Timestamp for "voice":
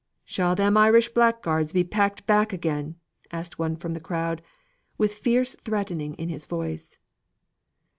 6.47-6.97